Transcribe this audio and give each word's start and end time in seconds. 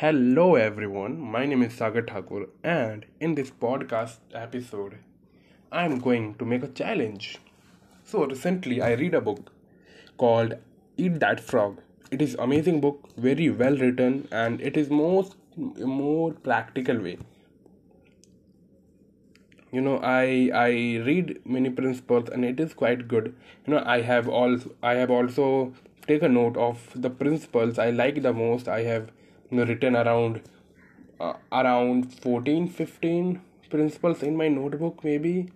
Hello 0.00 0.56
everyone, 0.56 1.18
my 1.18 1.46
name 1.46 1.62
is 1.62 1.72
Sagar 1.72 2.02
Thakur, 2.02 2.50
and 2.62 3.06
in 3.18 3.34
this 3.34 3.50
podcast 3.50 4.18
episode, 4.34 4.98
I 5.72 5.86
am 5.86 6.00
going 6.00 6.34
to 6.34 6.44
make 6.44 6.62
a 6.62 6.68
challenge. 6.68 7.38
So 8.04 8.26
recently, 8.26 8.82
I 8.82 8.92
read 8.92 9.14
a 9.14 9.22
book 9.22 9.50
called 10.18 10.52
Eat 10.98 11.18
That 11.20 11.40
Frog. 11.40 11.80
It 12.10 12.20
is 12.20 12.36
amazing 12.38 12.82
book, 12.82 13.08
very 13.16 13.48
well 13.48 13.74
written, 13.78 14.28
and 14.30 14.60
it 14.60 14.76
is 14.76 14.90
most 14.90 15.36
more 15.56 16.30
practical 16.50 16.98
way. 16.98 17.16
You 19.72 19.80
know, 19.80 19.98
I 20.02 20.50
I 20.66 20.70
read 21.10 21.36
many 21.58 21.70
principles, 21.82 22.28
and 22.28 22.44
it 22.44 22.60
is 22.60 22.74
quite 22.74 23.08
good. 23.08 23.34
You 23.66 23.72
know, 23.72 23.82
I 23.98 24.02
have 24.14 24.28
also 24.28 24.74
I 24.82 24.96
have 24.96 25.20
also 25.20 25.72
taken 26.06 26.34
note 26.34 26.58
of 26.70 26.90
the 26.94 27.18
principles 27.24 27.78
I 27.78 27.92
like 28.02 28.20
the 28.20 28.40
most. 28.46 28.68
I 28.68 28.82
have 28.94 29.14
written 29.50 29.96
around 29.96 30.42
uh, 31.20 31.34
around 31.52 32.12
14 32.14 32.68
15 32.68 33.40
principles 33.70 34.22
in 34.22 34.36
my 34.36 34.48
notebook 34.48 35.02
maybe. 35.04 35.50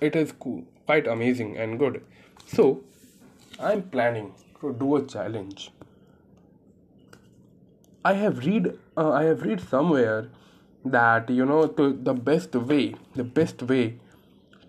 It 0.00 0.16
is 0.16 0.32
cool, 0.32 0.64
quite 0.86 1.06
amazing 1.06 1.56
and 1.58 1.78
good. 1.78 2.02
So 2.46 2.82
i'm 3.58 3.82
planning 3.82 4.32
to 4.60 4.72
do 4.72 4.96
a 4.96 5.06
challenge. 5.06 5.70
I 8.04 8.14
have 8.14 8.38
read 8.46 8.72
uh, 8.96 9.10
i 9.10 9.24
have 9.24 9.42
read 9.42 9.60
somewhere 9.60 10.30
that 10.84 11.28
you 11.28 11.44
know 11.44 11.66
to 11.66 11.92
the 11.92 12.14
best 12.14 12.54
way 12.54 12.94
the 13.14 13.24
best 13.24 13.62
way 13.62 13.98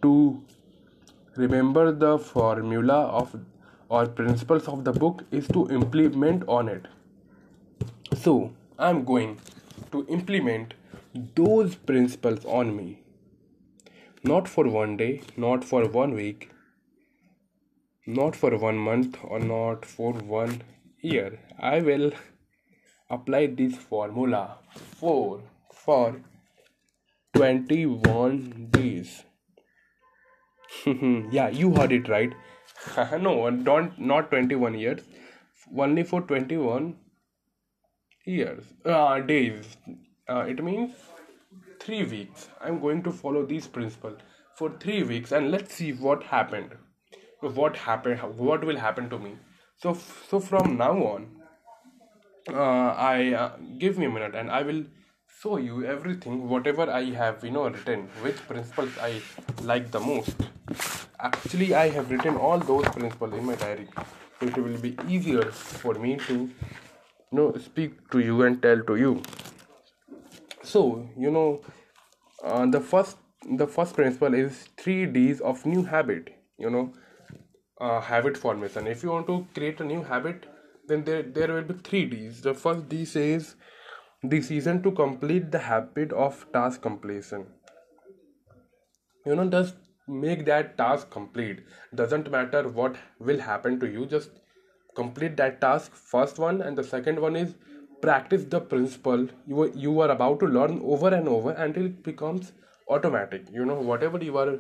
to 0.01 0.43
remember 1.37 1.91
the 1.91 2.17
formula 2.19 3.03
of 3.21 3.35
or 3.87 4.05
principles 4.07 4.67
of 4.67 4.83
the 4.83 4.91
book 4.91 5.23
is 5.31 5.47
to 5.47 5.69
implement 5.69 6.43
on 6.47 6.67
it 6.67 6.87
so 8.23 8.53
I'm 8.77 9.03
going 9.03 9.39
to 9.91 10.05
implement 10.07 10.73
those 11.35 11.75
principles 11.75 12.45
on 12.45 12.75
me. 12.75 12.99
Not 14.23 14.47
for 14.47 14.67
one 14.67 14.97
day, 14.97 15.21
not 15.35 15.63
for 15.63 15.87
one 15.87 16.13
week, 16.13 16.51
not 18.05 18.35
for 18.35 18.55
one 18.57 18.77
month, 18.77 19.17
or 19.23 19.39
not 19.39 19.85
for 19.85 20.13
one 20.13 20.61
year. 21.01 21.39
I 21.59 21.79
will 21.79 22.11
apply 23.09 23.47
this 23.47 23.75
formula 23.75 24.57
for 24.99 25.41
for 25.73 26.21
21 27.33 28.67
days. 28.71 29.23
yeah, 30.85 31.49
you 31.49 31.73
heard 31.75 31.91
it 31.91 32.07
right. 32.07 32.33
no, 33.19 33.49
don't 33.49 33.99
not 33.99 34.29
21 34.29 34.77
years. 34.77 35.01
Only 35.75 36.03
for 36.03 36.21
21 36.21 36.95
years. 38.25 38.63
Uh, 38.85 39.19
days. 39.19 39.77
Uh, 40.29 40.45
it 40.47 40.63
means 40.63 40.93
three 41.79 42.03
weeks. 42.03 42.47
I'm 42.61 42.79
going 42.79 43.03
to 43.03 43.11
follow 43.11 43.45
these 43.45 43.67
principles 43.67 44.19
for 44.55 44.71
three 44.79 45.03
weeks 45.03 45.31
and 45.31 45.51
let's 45.51 45.75
see 45.75 45.91
what 45.93 46.23
happened. 46.23 46.75
What 47.41 47.75
happened 47.75 48.19
what 48.37 48.63
will 48.63 48.77
happen 48.77 49.09
to 49.09 49.17
me. 49.17 49.37
So 49.77 49.97
so 50.29 50.39
from 50.39 50.77
now 50.77 50.93
on 51.03 51.41
uh, 52.49 52.93
i 53.11 53.33
uh, 53.33 53.51
give 53.77 53.97
me 53.97 54.05
a 54.05 54.09
minute 54.09 54.35
and 54.35 54.51
i 54.51 54.61
will 54.63 54.83
show 55.41 55.57
you 55.57 55.83
everything 55.85 56.47
whatever 56.49 56.89
i 56.89 57.03
have 57.19 57.43
you 57.43 57.51
know 57.51 57.67
written 57.69 58.07
which 58.21 58.37
principles 58.47 58.97
i 58.99 59.21
like 59.63 59.91
the 59.91 59.99
most. 59.99 60.35
Actually 61.19 61.73
i 61.73 61.89
have 61.89 62.11
written 62.11 62.35
all 62.35 62.59
those 62.59 62.85
principles 62.89 63.33
in 63.33 63.45
my 63.45 63.55
diary. 63.55 63.87
So 64.39 64.47
it 64.47 64.57
will 64.57 64.77
be 64.77 64.97
easier 65.07 65.51
for 65.51 65.93
me 65.95 66.17
to 66.27 66.49
you 67.31 67.37
know 67.37 67.53
speak 67.57 68.09
to 68.11 68.19
you 68.19 68.41
and 68.43 68.61
tell 68.61 68.81
to 68.83 68.95
you. 68.95 69.21
So 70.63 71.09
you 71.17 71.31
know 71.31 71.61
uh, 72.43 72.65
the 72.65 72.79
first 72.79 73.17
the 73.57 73.67
first 73.67 73.95
principle 73.95 74.33
is 74.33 74.67
three 74.77 75.05
d's 75.05 75.39
of 75.41 75.65
new 75.65 75.83
habit 75.83 76.29
you 76.57 76.69
know 76.69 76.93
uh, 77.79 77.99
habit 77.99 78.37
formation. 78.37 78.87
If 78.87 79.03
you 79.03 79.09
want 79.09 79.27
to 79.27 79.47
create 79.53 79.79
a 79.81 79.83
new 79.83 80.03
habit 80.03 80.45
then 80.87 81.03
there 81.03 81.23
there 81.23 81.53
will 81.53 81.63
be 81.63 81.75
three 81.89 82.05
d's. 82.05 82.41
The 82.41 82.53
first 82.53 82.89
d 82.89 83.05
says 83.05 83.55
decision 84.27 84.83
to 84.83 84.91
complete 84.91 85.51
the 85.51 85.59
habit 85.59 86.11
of 86.11 86.45
task 86.53 86.81
completion. 86.81 87.47
You 89.25 89.35
know 89.35 89.49
just 89.49 89.75
make 90.07 90.45
that 90.45 90.77
task 90.77 91.09
complete. 91.09 91.59
Doesn't 91.95 92.29
matter 92.29 92.67
what 92.67 92.95
will 93.19 93.39
happen 93.39 93.79
to 93.79 93.87
you 93.87 94.05
just 94.05 94.31
complete 94.95 95.37
that 95.37 95.61
task. 95.61 95.95
First 95.95 96.39
one 96.39 96.61
and 96.61 96.77
the 96.77 96.83
second 96.83 97.19
one 97.19 97.35
is 97.35 97.55
practice 98.01 98.43
the 98.45 98.59
principle. 98.59 99.27
You 99.47 99.61
are, 99.63 99.69
you 99.69 99.99
are 100.01 100.09
about 100.09 100.39
to 100.41 100.47
learn 100.47 100.81
over 100.83 101.09
and 101.09 101.27
over 101.27 101.51
until 101.51 101.85
it 101.85 102.03
becomes 102.03 102.51
automatic. 102.89 103.45
You 103.51 103.65
know 103.65 103.79
whatever 103.79 104.23
you 104.23 104.37
are 104.37 104.59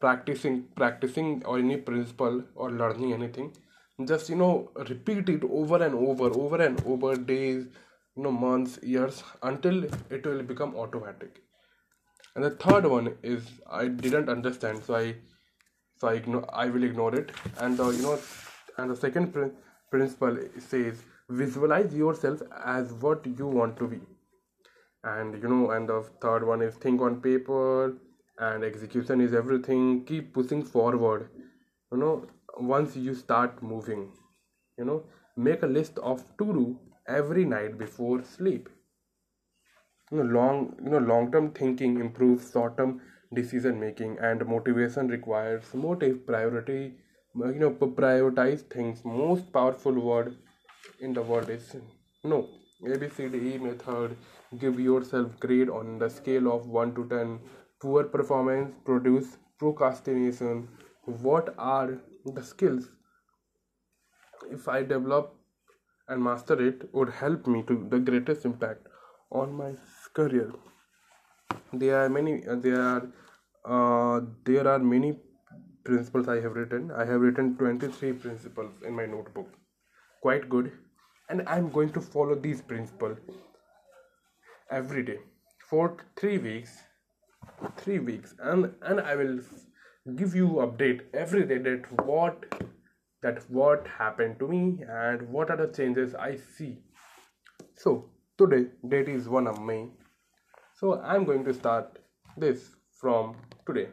practicing 0.00 0.64
practicing 0.76 1.42
or 1.44 1.58
any 1.58 1.76
principle 1.76 2.42
or 2.54 2.70
learning 2.70 3.12
anything 3.12 3.52
just 4.06 4.28
you 4.30 4.36
know 4.36 4.70
repeat 4.88 5.28
it 5.28 5.42
over 5.44 5.82
and 5.84 5.94
over 5.94 6.26
over 6.42 6.60
and 6.62 6.80
over 6.86 7.16
days 7.16 7.64
you 8.16 8.22
know 8.22 8.30
months 8.30 8.78
years 8.82 9.22
until 9.42 9.84
it 10.10 10.24
will 10.26 10.42
become 10.42 10.76
automatic. 10.76 11.42
And 12.34 12.44
the 12.44 12.50
third 12.50 12.86
one 12.86 13.16
is 13.22 13.46
i 13.68 13.88
didn't 13.88 14.28
understand 14.28 14.84
so 14.84 14.94
i 14.96 15.14
so 16.00 16.08
i 16.08 16.14
ignore 16.14 16.44
i 16.64 16.66
will 16.66 16.84
ignore 16.84 17.14
it. 17.14 17.32
And 17.58 17.76
the 17.76 17.88
you 17.90 18.02
know 18.02 18.18
and 18.78 18.90
the 18.90 18.96
second 18.96 19.32
pr- 19.34 19.48
principle 19.90 20.38
says 20.58 21.02
visualize 21.28 21.94
yourself 21.94 22.42
as 22.64 22.92
what 22.94 23.26
you 23.26 23.46
want 23.46 23.76
to 23.78 23.86
be. 23.88 24.00
And 25.02 25.42
you 25.42 25.48
know 25.48 25.70
and 25.72 25.88
the 25.88 26.02
third 26.20 26.46
one 26.46 26.62
is 26.62 26.74
think 26.76 27.00
on 27.00 27.20
paper 27.20 27.96
and 28.38 28.62
execution 28.62 29.20
is 29.20 29.34
everything. 29.34 30.04
Keep 30.04 30.32
pushing 30.32 30.62
forward. 30.64 31.28
You 31.90 31.98
know 31.98 32.26
once 32.58 32.96
you 32.96 33.14
start 33.14 33.62
moving 33.62 34.12
you 34.78 34.84
know 34.84 35.02
make 35.36 35.62
a 35.62 35.66
list 35.66 35.98
of 35.98 36.24
to 36.38 36.46
do 36.60 36.78
every 37.06 37.44
night 37.44 37.78
before 37.78 38.22
sleep. 38.24 38.68
You 40.10 40.18
know 40.18 40.24
long 40.24 40.76
you 40.84 40.90
know 40.90 40.98
long 40.98 41.32
term 41.32 41.50
thinking 41.52 41.98
improves 42.00 42.50
short 42.52 42.76
term 42.76 43.00
decision 43.32 43.80
making 43.80 44.18
and 44.18 44.44
motivation 44.46 45.08
requires 45.08 45.72
motive 45.74 46.26
priority 46.26 46.96
you 47.34 47.58
know 47.60 47.70
prioritize 47.70 48.62
things. 48.70 49.04
Most 49.04 49.52
powerful 49.52 49.92
word 49.92 50.36
in 51.00 51.12
the 51.12 51.22
world 51.22 51.50
is 51.50 51.76
no. 52.24 52.48
Abcde 52.82 53.60
method. 53.60 54.16
Give 54.58 54.78
yourself 54.80 55.38
grade 55.40 55.68
on 55.68 55.98
the 55.98 56.08
scale 56.08 56.50
of 56.52 56.66
1 56.68 56.94
to 56.94 57.06
10 57.08 57.40
poor 57.80 58.04
performance 58.04 58.74
produce 58.84 59.36
procrastination. 59.58 60.68
What 61.04 61.54
are 61.58 61.98
the 62.24 62.42
skills? 62.42 62.88
If 64.50 64.68
i 64.68 64.82
develop 64.82 65.34
and 66.08 66.22
master 66.22 66.56
it 66.66 66.88
would 66.94 67.10
help 67.10 67.46
me 67.46 67.62
to 67.68 67.86
the 67.90 67.98
greatest 67.98 68.44
impact 68.44 68.86
on 69.30 69.52
my 69.52 69.72
career. 70.14 70.52
There 71.72 72.02
are 72.02 72.08
many 72.08 72.42
there 72.66 72.80
are 72.80 73.02
uh, 73.64 74.20
there 74.44 74.66
are 74.66 74.78
many 74.78 75.18
principles 75.88 76.28
I 76.28 76.40
have 76.44 76.56
written. 76.60 76.90
I 77.02 77.04
have 77.10 77.22
written 77.26 77.56
23 77.56 78.12
principles 78.24 78.82
in 78.86 78.94
my 78.94 79.06
notebook. 79.06 79.54
Quite 80.22 80.48
good. 80.48 80.72
And 81.30 81.42
I'm 81.46 81.70
going 81.70 81.92
to 81.92 82.00
follow 82.00 82.34
these 82.34 82.60
principles 82.60 83.18
every 84.70 85.02
day 85.10 85.18
for 85.70 85.96
three 86.16 86.38
weeks. 86.38 86.76
Three 87.78 87.98
weeks. 87.98 88.34
And 88.50 88.74
and 88.82 89.00
I 89.00 89.14
will 89.20 89.38
give 90.16 90.34
you 90.40 90.48
update 90.66 91.00
every 91.22 91.46
day 91.52 91.58
that 91.68 91.88
what 92.10 92.44
that 93.22 93.40
what 93.60 93.88
happened 93.98 94.38
to 94.40 94.48
me 94.48 94.62
and 94.96 95.28
what 95.36 95.54
are 95.54 95.58
the 95.62 95.68
changes 95.78 96.14
I 96.26 96.32
see. 96.58 96.72
So 97.84 97.94
today 98.42 98.66
date 98.96 99.08
is 99.14 99.28
1 99.28 99.46
of 99.54 99.62
May. 99.70 99.80
So 100.82 101.00
I'm 101.14 101.24
going 101.32 101.44
to 101.48 101.54
start 101.62 101.98
this 102.46 102.68
from 103.00 103.34
today 103.70 103.88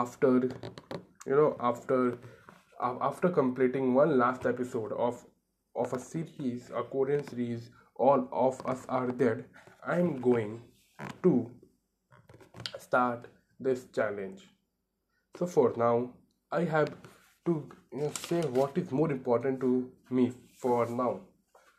after 0.00 0.32
you 1.26 1.36
know 1.40 1.56
after 1.60 2.18
after 3.10 3.28
completing 3.28 3.94
one 3.94 4.18
last 4.18 4.46
episode 4.46 4.92
of 4.92 5.24
of 5.76 5.92
a 5.92 5.98
series 5.98 6.70
a 6.82 6.82
korean 6.94 7.26
series 7.28 7.70
all 7.96 8.28
of 8.32 8.60
us 8.74 8.86
are 8.88 9.10
dead 9.24 9.44
i'm 9.96 10.20
going 10.20 10.60
to 11.22 11.50
start 12.78 13.26
this 13.60 13.86
challenge. 13.94 14.48
So 15.38 15.46
for 15.46 15.72
now 15.76 16.10
i 16.50 16.64
have 16.64 16.90
to 17.46 17.52
you 17.92 18.00
know, 18.00 18.10
say 18.28 18.40
what 18.60 18.76
is 18.76 18.90
more 18.90 19.10
important 19.10 19.60
to 19.60 19.90
me 20.10 20.32
for 20.56 20.86
now. 20.86 21.20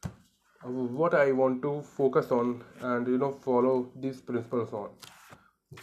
Uh, 0.06 0.70
what 1.02 1.14
i 1.14 1.32
want 1.32 1.62
to 1.62 1.74
focus 1.82 2.32
on 2.32 2.64
and 2.82 3.08
you 3.08 3.18
know 3.18 3.32
follow 3.32 3.76
these 3.96 4.22
principles 4.22 4.74
on. 4.74 4.90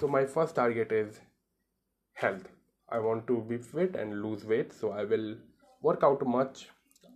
So 0.00 0.08
my 0.08 0.24
first 0.24 0.54
target 0.54 0.92
is 0.92 1.20
health. 2.20 2.48
I 2.88 2.98
want 2.98 3.26
to 3.28 3.40
be 3.48 3.56
fit 3.58 3.96
and 3.96 4.22
lose 4.22 4.44
weight 4.44 4.72
so 4.72 4.90
i 5.02 5.04
will 5.04 5.36
work 5.82 6.02
out 6.08 6.26
much. 6.26 6.66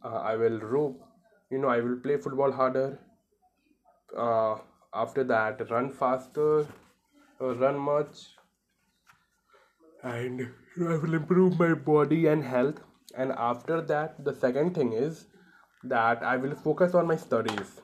Uh, 0.05 0.21
i 0.31 0.37
will 0.37 0.59
row 0.75 0.85
you 1.51 1.59
know 1.59 1.69
i 1.69 1.81
will 1.81 1.97
play 2.07 2.17
football 2.17 2.53
harder. 2.53 2.99
Uh, 4.17 4.57
after 5.03 5.25
that 5.25 5.69
run 5.71 5.91
faster 5.93 6.67
uh, 7.41 7.55
run 7.65 7.79
much. 7.79 8.25
And 10.03 10.49
i 10.79 10.97
will 11.05 11.15
improve 11.15 11.59
my 11.59 11.75
body 11.75 12.27
and 12.27 12.45
health. 12.45 12.81
And 13.17 13.33
after 13.33 13.81
that 13.93 14.25
the 14.25 14.35
second 14.35 14.75
thing 14.75 14.93
is 14.93 15.27
that 15.97 16.23
i 16.23 16.37
will 16.37 16.55
focus 16.55 16.95
on 16.95 17.07
my 17.07 17.17
studies. 17.17 17.81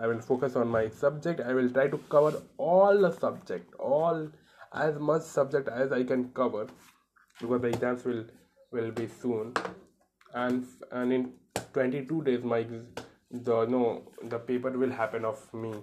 I 0.00 0.06
will 0.06 0.20
focus 0.20 0.54
on 0.56 0.68
my 0.68 0.88
subject. 0.88 1.40
I 1.40 1.54
will 1.54 1.70
try 1.76 1.88
to 1.88 1.98
cover 2.16 2.42
all 2.56 3.00
the 3.06 3.10
subject 3.12 3.74
all 3.92 4.28
as 4.72 4.98
much 4.98 5.22
subject 5.22 5.68
as 5.68 5.92
i 5.92 6.02
can 6.04 6.28
cover 6.30 6.66
because 7.40 7.62
the 7.62 7.68
exams 7.68 8.04
will 8.04 8.24
will 8.70 8.90
be 8.90 9.06
soon. 9.06 9.54
And 10.34 10.66
and 10.92 11.12
in 11.12 11.32
22 11.72 12.22
days 12.24 12.44
my 12.44 12.66
the 13.30 13.64
no 13.66 14.02
the 14.24 14.38
paper 14.38 14.70
will 14.70 14.90
happen 14.90 15.24
of 15.24 15.42
me 15.54 15.74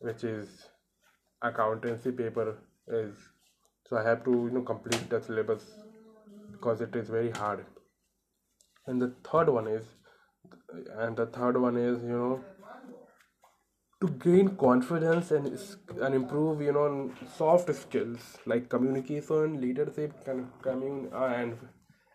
which 0.00 0.24
is 0.24 0.48
accountancy 1.42 2.12
paper 2.12 2.56
is. 2.88 3.14
So 3.88 3.96
i 3.96 4.02
have 4.02 4.24
to 4.24 4.30
you 4.30 4.50
know 4.50 4.62
complete 4.62 5.08
the 5.10 5.20
syllabus 5.20 5.64
because 6.52 6.80
it 6.80 6.94
is 6.96 7.08
very 7.08 7.30
hard. 7.30 7.64
And 8.86 9.02
the 9.02 9.12
third 9.30 9.48
one 9.48 9.66
is 9.66 9.84
and 10.98 11.16
the 11.16 11.26
third 11.26 11.60
one 11.60 11.76
is 11.76 12.02
you 12.02 12.18
know 12.18 12.40
to 14.00 14.08
gain 14.24 14.48
confidence 14.56 15.30
and 15.32 15.46
and 16.06 16.14
improve 16.14 16.60
you 16.62 16.72
know 16.72 17.10
soft 17.36 17.74
skills 17.74 18.26
like 18.46 18.68
communication 18.68 19.60
leadership 19.60 20.12
coming 20.62 21.08
uh, 21.12 21.24
and 21.24 21.58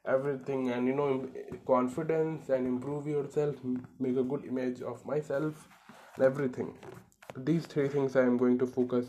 everything. 0.06 0.70
And 0.72 0.88
you 0.88 0.96
know 0.96 1.28
confidence 1.68 2.50
and 2.50 2.68
improve 2.68 3.08
yourself 3.08 3.56
make 4.00 4.18
a 4.18 4.24
good 4.24 4.46
image 4.46 4.82
of 4.82 5.06
myself 5.06 5.68
and 6.16 6.26
everything. 6.26 6.78
These 7.36 7.66
three 7.66 7.88
things 7.90 8.16
i 8.16 8.22
am 8.22 8.38
going 8.38 8.58
to 8.60 8.68
focus 8.68 9.08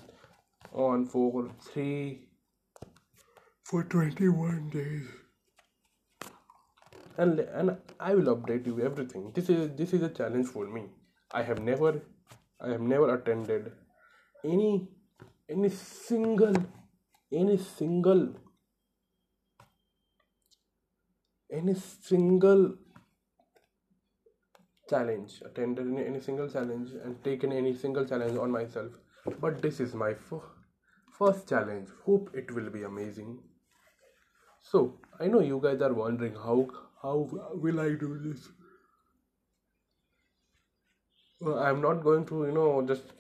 on 0.73 1.07
for 1.07 1.51
three 1.73 2.29
for 3.65 3.85
21 3.85 4.71
days. 4.71 5.07
And 7.17 7.39
and 7.39 7.77
i 8.01 8.15
will 8.15 8.35
update 8.35 8.67
you 8.67 8.81
everything. 8.81 9.31
This 9.35 9.49
is 9.49 9.71
this 9.77 9.93
is 9.93 10.03
a 10.03 10.09
challenge 10.09 10.49
for 10.49 10.67
me. 10.67 10.85
I 11.31 11.43
have 11.43 11.61
never 11.61 11.93
i 12.65 12.71
have 12.75 12.87
never 12.95 13.09
attended 13.15 13.71
any 14.53 14.73
any 15.55 15.69
single 15.69 16.57
any 17.43 17.57
single 17.57 18.25
any 21.51 21.75
single 21.75 22.65
challenge 24.89 25.41
attended 25.45 25.87
any, 25.87 26.07
any 26.07 26.21
single 26.21 26.49
challenge 26.49 26.91
and 27.05 27.23
taken 27.25 27.53
any 27.53 27.75
single 27.75 28.05
challenge 28.05 28.37
on 28.37 28.51
myself. 28.51 28.93
But 29.41 29.63
this 29.63 29.81
is 29.81 29.95
my 29.95 30.11
f- 30.11 30.43
first 31.19 31.49
challenge. 31.49 31.89
Hope 32.05 32.31
it 32.35 32.51
will 32.55 32.71
be 32.71 32.83
amazing. 32.83 33.39
So 34.63 34.99
i 35.21 35.27
know 35.29 35.41
you 35.41 35.61
guys 35.63 35.81
are 35.87 35.93
wondering 35.95 36.35
how 36.35 36.55
how 37.01 37.17
will 37.65 37.81
i 37.81 37.91
do 38.05 38.09
this 38.23 38.49
i'm 41.53 41.81
not 41.81 42.03
going 42.03 42.25
to 42.27 42.45
you 42.47 42.53
know 42.53 42.83
just 42.87 43.13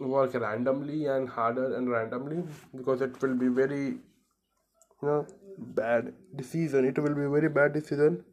work 0.00 0.34
randomly 0.34 1.06
and 1.06 1.28
harder 1.28 1.74
and 1.76 1.90
randomly 1.90 2.42
because 2.76 3.00
it 3.00 3.20
will 3.22 3.34
be 3.34 3.48
very 3.48 3.84
you 3.86 5.08
know 5.08 5.26
bad 5.58 6.12
decision. 6.36 6.84
It 6.84 6.98
will 6.98 7.14
be 7.14 7.26
very 7.26 7.48
bad 7.48 7.72
decision. 7.72 8.24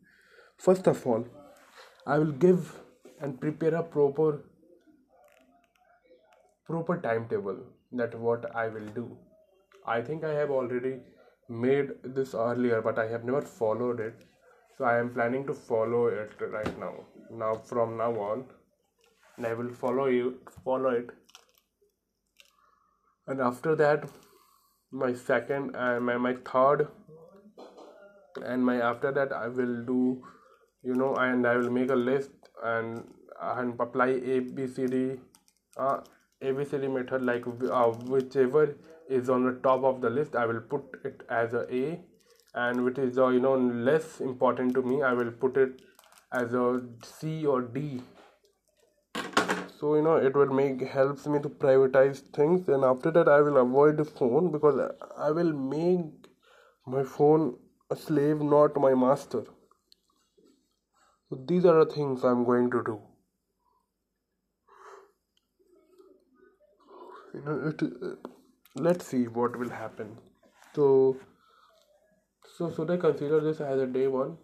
First 0.57 0.87
of 0.87 1.05
all 1.07 1.25
i 2.07 2.17
will 2.19 2.31
give 2.31 2.71
and 3.19 3.39
prepare 3.41 3.73
a 3.75 3.83
proper 3.83 4.43
proper 6.65 6.97
timetable 6.97 7.57
that 7.93 8.13
what 8.19 8.55
i 8.55 8.67
will 8.67 8.87
do. 8.99 9.17
I 9.87 10.01
think 10.01 10.23
i 10.23 10.33
have 10.33 10.51
already 10.51 10.97
made 11.49 11.91
this 12.03 12.35
earlier 12.35 12.81
but 12.81 12.99
i 12.99 13.07
have 13.07 13.23
never 13.23 13.41
followed 13.41 13.99
it. 13.99 14.15
So 14.77 14.85
i 14.85 14.97
am 14.99 15.13
planning 15.13 15.47
to 15.47 15.53
follow 15.53 16.07
it 16.07 16.31
right 16.39 16.79
now. 16.79 16.93
Now 17.31 17.55
from 17.55 17.97
now 17.97 18.11
on 18.19 18.45
and 19.37 19.47
i 19.47 19.53
will 19.53 19.73
follow 19.73 20.05
you 20.07 20.39
follow 20.63 20.89
it. 20.89 21.09
And 23.27 23.41
after 23.41 23.75
that 23.75 24.09
my 24.91 25.13
second 25.13 25.75
and 25.75 26.05
my, 26.05 26.17
my 26.17 26.33
third 26.45 26.87
and 28.43 28.65
my 28.65 28.75
after 28.89 29.11
that 29.11 29.33
i 29.33 29.47
will 29.47 29.75
do 29.83 30.23
you 30.83 30.93
know 30.93 31.15
and 31.15 31.47
i 31.47 31.55
will 31.57 31.69
make 31.69 31.89
a 31.89 31.95
list 31.95 32.31
and 32.63 33.03
and 33.41 33.79
apply 33.79 34.07
a 34.07 34.39
b 34.39 34.67
c 34.67 34.85
d 34.87 35.01
uh, 35.77 35.97
abcd 36.43 36.91
method 36.97 37.25
like 37.25 37.47
uh, 37.47 37.87
whichever 38.13 38.75
is 39.09 39.29
on 39.29 39.45
the 39.45 39.53
top 39.69 39.83
of 39.83 40.01
the 40.01 40.09
list 40.09 40.35
i 40.35 40.45
will 40.45 40.61
put 40.61 40.83
it 41.03 41.23
as 41.29 41.53
a 41.53 41.65
a. 41.83 41.99
And 42.57 42.85
which 42.85 42.99
is 42.99 43.17
uh, 43.17 43.27
you 43.27 43.39
know 43.41 43.55
less 43.87 44.21
important 44.21 44.73
to 44.75 44.81
me 44.81 45.01
i 45.01 45.11
will 45.13 45.31
put 45.31 45.57
it 45.57 45.81
as 46.31 46.53
a 46.53 46.81
c 47.03 47.45
or 47.45 47.61
d 47.61 48.01
so 49.79 49.95
you 49.95 50.01
know 50.01 50.15
it 50.15 50.35
would 50.35 50.51
make 50.51 50.81
helps 50.81 51.27
me 51.27 51.39
to 51.39 51.49
prioritize 51.49 52.19
things 52.39 52.69
and 52.69 52.83
after 52.83 53.11
that 53.11 53.27
i 53.27 53.41
will 53.41 53.57
avoid 53.57 53.97
the 53.97 54.05
phone 54.05 54.51
because 54.51 54.79
i 55.17 55.31
will 55.31 55.53
make 55.53 56.25
my 56.85 57.03
phone 57.03 57.55
a 57.89 57.95
slave, 57.95 58.41
not 58.41 58.75
my 58.77 58.93
master. 58.93 59.43
So 61.29 61.43
these 61.47 61.65
are 61.65 61.83
the 61.83 61.91
things 61.91 62.23
I'm 62.23 62.43
going 62.45 62.69
to 62.71 62.83
do. 62.83 63.01
You 67.33 67.41
know, 67.41 67.67
it, 67.67 67.81
uh, 67.81 68.29
let's 68.75 69.07
see 69.07 69.27
what 69.27 69.57
will 69.57 69.69
happen. 69.69 70.17
So, 70.73 71.17
so 72.57 72.71
should 72.71 72.91
I 72.91 72.97
consider 72.97 73.41
this 73.41 73.59
as 73.59 73.79
a 73.79 73.87
day 73.87 74.07
one? 74.07 74.37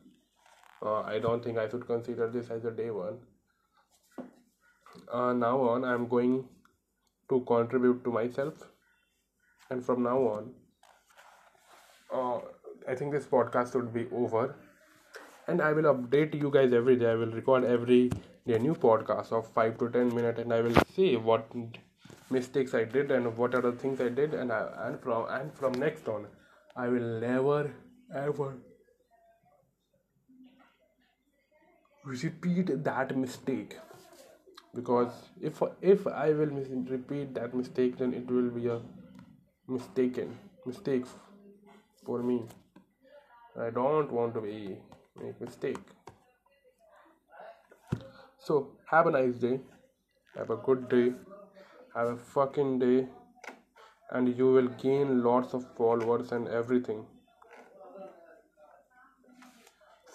Uh, 0.83 1.01
I 1.01 1.19
don't 1.19 1.43
think 1.43 1.57
I 1.57 1.69
should 1.69 1.85
consider 1.85 2.27
this 2.27 2.49
as 2.49 2.65
a 2.65 2.71
day 2.71 2.89
one. 2.89 3.19
Uh, 5.11 5.33
now 5.33 5.59
on, 5.61 5.83
I'm 5.83 6.07
going 6.07 6.45
to 7.29 7.39
contribute 7.41 8.03
to 8.03 8.11
myself, 8.11 8.53
and 9.69 9.83
from 9.85 10.03
now 10.03 10.17
on, 10.19 10.51
uh, 12.13 12.39
I 12.87 12.95
think 12.95 13.11
this 13.11 13.25
podcast 13.25 13.75
would 13.75 13.93
be 13.93 14.07
over. 14.11 14.55
And 15.47 15.61
I 15.61 15.73
will 15.73 15.93
update 15.93 16.33
you 16.39 16.49
guys 16.51 16.71
every 16.71 16.95
day. 16.95 17.11
I 17.11 17.15
will 17.15 17.31
record 17.31 17.63
every 17.63 18.09
day 18.47 18.57
new 18.57 18.73
podcast 18.73 19.31
of 19.31 19.47
5 19.53 19.77
to 19.79 19.89
10 19.89 20.13
minutes 20.15 20.39
and 20.39 20.53
I 20.53 20.61
will 20.61 20.75
see 20.95 21.15
what 21.15 21.45
mistakes 22.29 22.73
I 22.73 22.83
did 22.85 23.11
and 23.11 23.37
what 23.37 23.53
are 23.53 23.61
the 23.61 23.71
things 23.71 24.01
I 24.01 24.09
did 24.09 24.33
and 24.33 24.51
I, 24.51 24.67
and 24.87 24.99
from 24.99 25.27
and 25.29 25.53
from 25.53 25.73
next 25.73 26.07
on 26.07 26.27
I 26.75 26.87
will 26.87 27.19
never 27.19 27.71
ever 28.15 28.55
repeat 32.03 32.83
that 32.83 33.15
mistake 33.15 33.77
because 34.75 35.11
if 35.41 35.61
if 35.81 36.07
I 36.07 36.31
will 36.31 36.53
mis- 36.59 36.73
repeat 36.95 37.33
that 37.35 37.53
mistake 37.53 37.97
then 37.97 38.13
it 38.13 38.29
will 38.31 38.49
be 38.49 38.67
a 38.67 38.79
mistaken 39.67 40.37
mistake 40.65 41.05
for 42.05 42.23
me 42.23 42.43
I 43.59 43.69
don't 43.69 44.11
want 44.11 44.33
to 44.35 44.41
be 44.41 44.77
make 45.21 45.39
mistake. 45.41 45.77
So 48.39 48.71
have 48.89 49.07
a 49.07 49.11
nice 49.11 49.35
day. 49.35 49.59
Have 50.37 50.49
a 50.49 50.55
good 50.55 50.87
day. 50.89 51.13
Have 51.93 52.07
a 52.07 52.17
fucking 52.17 52.79
day. 52.79 53.07
And 54.11 54.37
you 54.37 54.51
will 54.51 54.67
gain 54.67 55.21
lots 55.23 55.53
of 55.53 55.65
followers 55.75 56.31
and 56.31 56.47
everything. 56.47 57.05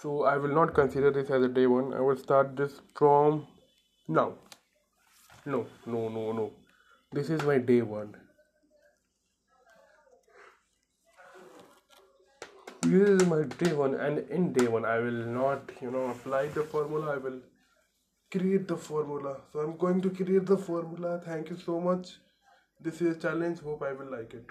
So 0.01 0.25
I 0.25 0.37
will 0.39 0.55
not 0.55 0.75
consider 0.75 1.11
this 1.11 1.31
as 1.31 1.43
a 1.43 1.49
day 1.49 1.67
one. 1.67 1.93
I 1.93 2.01
will 2.01 2.17
start 2.17 2.57
this 2.57 2.81
from 2.95 3.47
now. 4.09 4.35
No, 5.47 5.67
no, 5.87 6.09
no, 6.11 6.33
no. 6.33 6.53
This 7.13 7.31
is 7.31 7.43
my 7.43 7.59
day 7.59 7.81
one. 7.81 8.15
this 12.83 13.09
is 13.09 13.27
my 13.27 13.43
day 13.61 13.73
one 13.73 13.95
and 13.95 14.19
in 14.31 14.53
day 14.53 14.67
one 14.69 14.85
i 14.85 14.99
will 15.05 15.23
not 15.37 15.71
you 15.81 15.91
know 15.91 16.05
apply 16.11 16.47
the 16.49 16.63
formula. 16.63 17.15
I 17.15 17.17
will 17.17 17.41
create 18.31 18.69
the 18.69 18.77
formula. 18.77 19.37
So 19.53 19.61
i'm 19.61 19.77
going 19.77 20.01
to 20.03 20.11
create 20.11 20.47
the 20.47 20.57
formula. 20.57 21.21
Thank 21.25 21.51
you 21.51 21.57
so 21.57 21.81
much. 21.81 22.13
This 22.81 23.01
is 23.01 23.17
a 23.17 23.21
challenge. 23.21 23.59
Hope 23.61 23.83
i 23.83 23.93
will 23.93 24.11
like 24.19 24.35
it 24.35 24.47